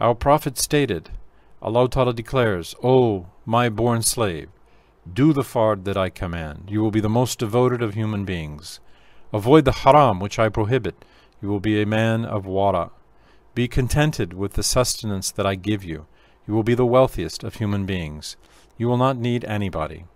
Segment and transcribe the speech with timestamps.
[0.00, 1.10] Our Prophet stated,
[1.62, 4.48] Allah Ta'ala declares, O my born slave,
[5.10, 6.68] do the fard that I command.
[6.68, 8.80] You will be the most devoted of human beings.
[9.32, 11.04] Avoid the haram which I prohibit.
[11.40, 12.90] You will be a man of wara.
[13.54, 16.06] Be contented with the sustenance that I give you.
[16.46, 18.36] You will be the wealthiest of human beings.
[18.76, 20.06] You will not need anybody.